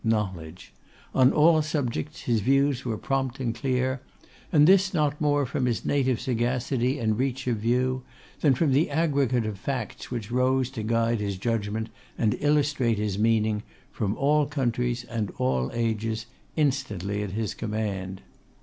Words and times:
Knowledge. 0.03 0.73
On 1.13 1.31
all 1.31 1.61
subjects, 1.61 2.21
his 2.21 2.39
views 2.41 2.83
were 2.83 2.97
prompt 2.97 3.39
and 3.39 3.53
clear, 3.53 4.01
and 4.51 4.65
this 4.65 4.95
not 4.95 5.21
more 5.21 5.45
from 5.45 5.67
his 5.67 5.85
native 5.85 6.19
sagacity 6.19 6.97
and 6.97 7.19
reach 7.19 7.45
of 7.45 7.57
view, 7.57 8.01
than 8.39 8.55
from 8.55 8.71
the 8.71 8.89
aggregate 8.89 9.45
of 9.45 9.59
facts 9.59 10.09
which 10.09 10.31
rose 10.31 10.71
to 10.71 10.81
guide 10.81 11.19
his 11.19 11.37
judgment 11.37 11.89
and 12.17 12.35
illustrate 12.39 12.97
his 12.97 13.19
meaning, 13.19 13.61
from 13.91 14.17
all 14.17 14.47
countries 14.47 15.03
and 15.03 15.29
all 15.37 15.69
ages, 15.71 16.25
instantly 16.55 17.21
at 17.21 17.33
his 17.33 17.53
command. 17.53 18.23